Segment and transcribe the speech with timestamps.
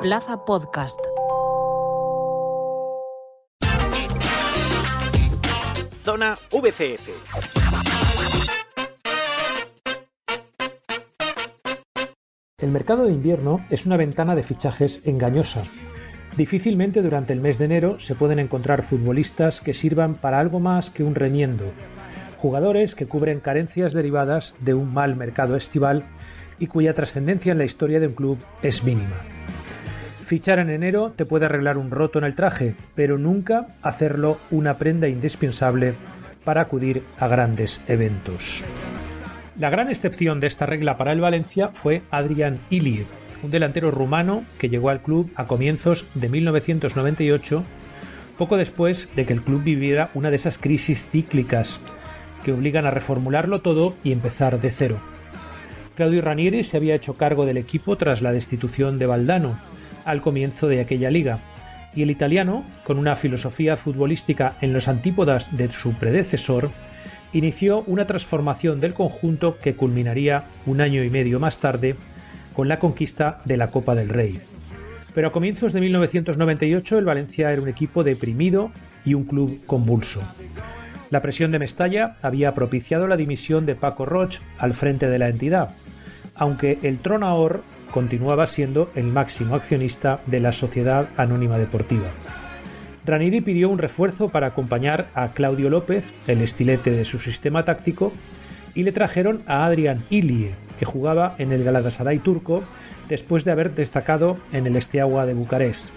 [0.00, 1.00] Plaza Podcast.
[6.02, 7.08] Zona VCF.
[12.58, 15.62] El mercado de invierno es una ventana de fichajes engañosa.
[16.36, 20.90] Difícilmente durante el mes de enero se pueden encontrar futbolistas que sirvan para algo más
[20.90, 21.64] que un remiendo,
[22.36, 26.04] jugadores que cubren carencias derivadas de un mal mercado estival
[26.58, 29.35] y cuya trascendencia en la historia de un club es mínima.
[30.26, 34.76] Fichar en enero te puede arreglar un roto en el traje, pero nunca hacerlo una
[34.76, 35.94] prenda indispensable
[36.44, 38.64] para acudir a grandes eventos.
[39.56, 43.06] La gran excepción de esta regla para el Valencia fue Adrian Ilie,
[43.44, 47.62] un delantero rumano que llegó al club a comienzos de 1998,
[48.36, 51.78] poco después de que el club viviera una de esas crisis cíclicas
[52.44, 54.98] que obligan a reformularlo todo y empezar de cero.
[55.94, 59.56] Claudio Ranieri se había hecho cargo del equipo tras la destitución de Valdano,
[60.06, 61.40] al comienzo de aquella liga,
[61.94, 66.70] y el italiano, con una filosofía futbolística en los antípodas de su predecesor,
[67.32, 71.96] inició una transformación del conjunto que culminaría un año y medio más tarde
[72.54, 74.40] con la conquista de la Copa del Rey.
[75.14, 78.70] Pero a comienzos de 1998 el Valencia era un equipo deprimido
[79.04, 80.20] y un club convulso.
[81.10, 85.28] La presión de Mestalla había propiciado la dimisión de Paco Roch al frente de la
[85.28, 85.70] entidad,
[86.34, 92.08] aunque el Tronahor continuaba siendo el máximo accionista de la Sociedad Anónima Deportiva.
[93.04, 98.12] Raniri pidió un refuerzo para acompañar a Claudio López, el estilete de su sistema táctico,
[98.74, 102.64] y le trajeron a Adrian Ilie, que jugaba en el Galatasaray turco
[103.08, 105.88] después de haber destacado en el Esteagua de Bucarest.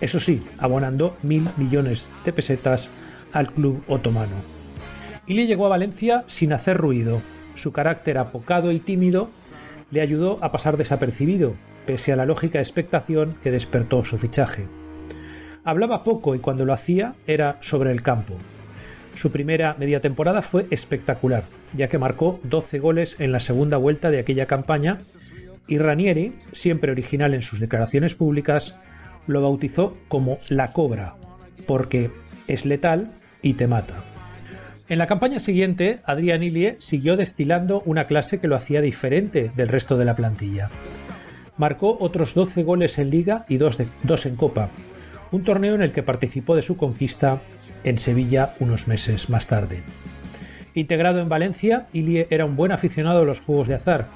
[0.00, 2.88] Eso sí, abonando mil millones de pesetas
[3.32, 4.36] al club otomano.
[5.26, 7.20] Ilie llegó a Valencia sin hacer ruido.
[7.54, 9.28] Su carácter apocado y tímido
[9.90, 11.54] le ayudó a pasar desapercibido,
[11.86, 14.66] pese a la lógica expectación que despertó su fichaje.
[15.64, 18.34] Hablaba poco y cuando lo hacía era sobre el campo.
[19.14, 21.44] Su primera media temporada fue espectacular,
[21.76, 24.98] ya que marcó 12 goles en la segunda vuelta de aquella campaña
[25.66, 28.74] y Ranieri, siempre original en sus declaraciones públicas,
[29.26, 31.14] lo bautizó como la cobra,
[31.66, 32.10] porque
[32.48, 33.12] es letal
[33.42, 34.09] y te mata.
[34.90, 39.68] En la campaña siguiente, Adrián Ilie siguió destilando una clase que lo hacía diferente del
[39.68, 40.68] resto de la plantilla.
[41.56, 43.78] Marcó otros 12 goles en liga y 2
[44.26, 44.70] en copa,
[45.30, 47.40] un torneo en el que participó de su conquista
[47.84, 49.84] en Sevilla unos meses más tarde.
[50.74, 54.08] Integrado en Valencia, Ilie era un buen aficionado a los juegos de azar,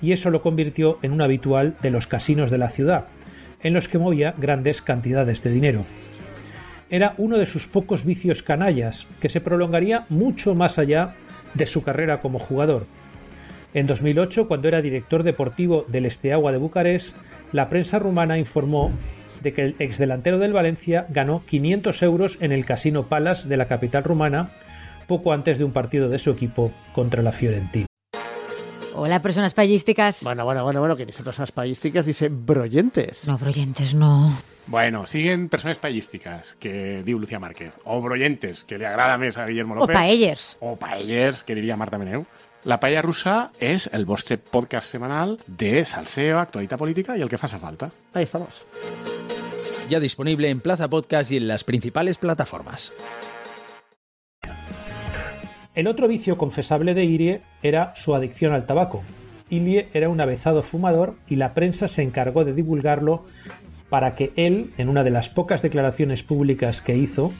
[0.00, 3.06] y eso lo convirtió en un habitual de los casinos de la ciudad,
[3.60, 5.84] en los que movía grandes cantidades de dinero.
[6.92, 11.14] Era uno de sus pocos vicios canallas, que se prolongaría mucho más allá
[11.54, 12.84] de su carrera como jugador.
[13.72, 17.16] En 2008, cuando era director deportivo del Esteagua de Bucarest,
[17.50, 18.92] la prensa rumana informó
[19.42, 23.68] de que el exdelantero del Valencia ganó 500 euros en el Casino Palace de la
[23.68, 24.50] capital rumana
[25.06, 27.86] poco antes de un partido de su equipo contra la Fiorentina.
[28.94, 30.22] Hola, personas payísticas.
[30.22, 33.26] Bueno, bueno, bueno, bueno, que dice personas payísticas, dice broyentes.
[33.26, 34.36] No, broyentes no.
[34.66, 39.46] Bueno, siguen personas payísticas, que diu Lucía Márquez, o broyentes, que le agrada més a
[39.48, 39.96] Guillermo López.
[39.96, 40.56] O paellers.
[40.60, 42.26] O paellers, que diria Marta Meneu.
[42.64, 47.40] La Paella Rusa és el vostre podcast semanal de salseo, actualitat política i el que
[47.40, 47.90] faça falta.
[48.14, 48.62] Ahí estamos.
[49.90, 52.92] Ya disponible en Plaza Podcast y en las principales plataformas.
[55.74, 59.02] El otro vicio confesable de Irie era su adicción al tabaco.
[59.48, 63.24] Ilie era un avezado fumador y la prensa se encargó de divulgarlo
[63.88, 67.32] para que él, en una de las pocas declaraciones públicas que hizo,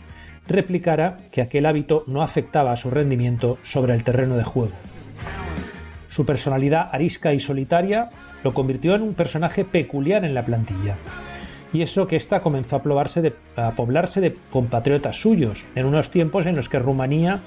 [0.49, 4.73] replicara que aquel hábito no afectaba a su rendimiento sobre el terreno de juego.
[6.09, 8.09] Su personalidad arisca y solitaria
[8.45, 10.97] lo convirtió en un personaje peculiar en la plantilla.
[11.73, 16.69] Y eso que ésta comenzó a poblarse, de, compatriotas suyos, en unos tiempos en los
[16.69, 17.41] que Rumanía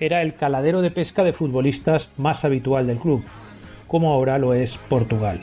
[0.00, 3.24] era el caladero de pesca de futbolistas más habitual del club,
[3.86, 5.40] como ahora lo es Portugal.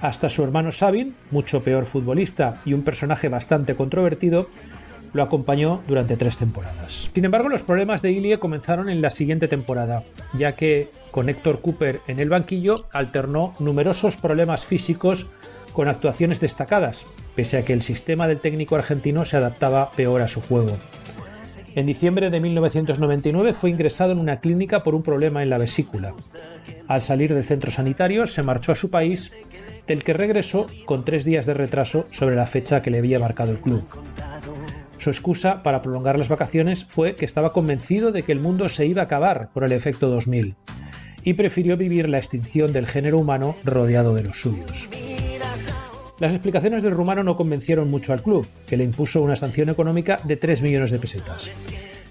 [0.00, 4.48] Hasta su hermano Sabin, mucho peor futbolista y un personaje bastante controvertido,
[5.12, 7.10] lo acompañó durante tres temporadas.
[7.14, 10.02] Sin embargo, los problemas de Ilie comenzaron en la siguiente temporada,
[10.34, 15.26] ya que con Héctor Cooper en el banquillo alternó numerosos problemas físicos
[15.72, 17.04] con actuaciones destacadas,
[17.36, 20.76] pese a que el sistema del técnico argentino se adaptaba peor a su juego.
[21.76, 26.14] En diciembre de 1999 fue ingresado en una clínica por un problema en la vesícula.
[26.88, 29.30] Al salir del centro sanitario se marchó a su país,
[29.86, 33.52] del que regresó con tres días de retraso sobre la fecha que le había marcado
[33.52, 33.84] el club.
[34.98, 38.86] Su excusa para prolongar las vacaciones fue que estaba convencido de que el mundo se
[38.86, 40.56] iba a acabar por el efecto 2000
[41.24, 44.88] y prefirió vivir la extinción del género humano rodeado de los suyos.
[46.18, 50.18] Las explicaciones del rumano no convencieron mucho al club, que le impuso una sanción económica
[50.24, 51.50] de 3 millones de pesetas,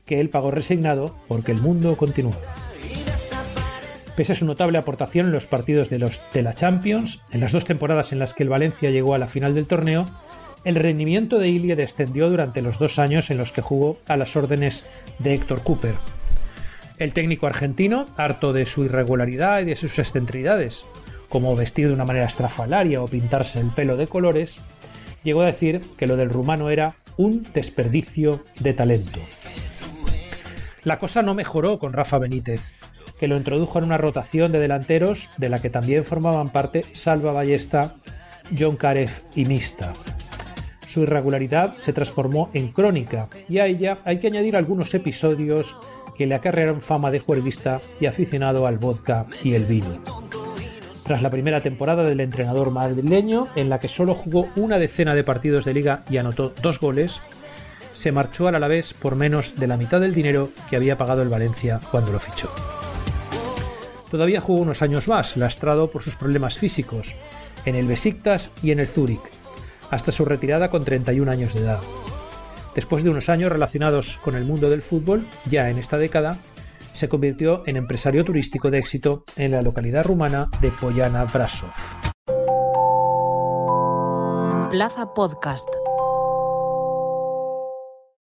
[0.05, 2.37] que él pagó resignado porque el mundo continuaba.
[4.15, 7.51] Pese a su notable aportación en los partidos de, los, de la Champions, en las
[7.51, 10.05] dos temporadas en las que el Valencia llegó a la final del torneo,
[10.63, 14.35] el rendimiento de Ilie descendió durante los dos años en los que jugó a las
[14.35, 14.87] órdenes
[15.17, 15.95] de Héctor Cooper.
[16.97, 20.85] El técnico argentino, harto de su irregularidad y de sus excentricidades,
[21.35, 24.55] como vestir de una manera estrafalaria o pintarse el pelo de colores,
[25.25, 29.19] llegó a decir que lo del rumano era un desperdicio de talento.
[30.85, 32.61] La cosa no mejoró con Rafa Benítez,
[33.19, 37.33] que lo introdujo en una rotación de delanteros de la que también formaban parte Salva
[37.33, 37.95] Ballesta,
[38.57, 39.91] John Caref y Mista.
[40.87, 45.75] Su irregularidad se transformó en crónica y a ella hay que añadir algunos episodios
[46.17, 50.14] que le acarrearon fama de juerguista y aficionado al vodka y el vino.
[51.05, 55.23] Tras la primera temporada del entrenador madrileño, en la que solo jugó una decena de
[55.23, 57.21] partidos de liga y anotó dos goles,
[57.93, 61.29] se marchó al Alavés por menos de la mitad del dinero que había pagado el
[61.29, 62.49] Valencia cuando lo fichó.
[64.09, 67.13] Todavía jugó unos años más, lastrado por sus problemas físicos,
[67.65, 69.21] en el Besiktas y en el Zúrich,
[69.91, 71.81] hasta su retirada con 31 años de edad.
[72.73, 76.39] Después de unos años relacionados con el mundo del fútbol, ya en esta década,
[76.95, 81.69] se convirtió en empresario turístico de éxito en la localidad rumana de Poyana Brasov.
[84.71, 85.69] Plaza Podcast.